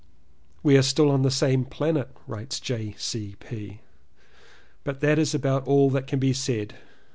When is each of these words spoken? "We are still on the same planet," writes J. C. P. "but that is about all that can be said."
"We 0.63 0.75
are 0.77 0.81
still 0.81 1.11
on 1.11 1.21
the 1.21 1.29
same 1.29 1.63
planet," 1.63 2.09
writes 2.25 2.59
J. 2.59 2.95
C. 2.97 3.35
P. 3.39 3.81
"but 4.83 4.99
that 5.01 5.19
is 5.19 5.35
about 5.35 5.67
all 5.67 5.91
that 5.91 6.07
can 6.07 6.17
be 6.17 6.33
said." 6.33 6.73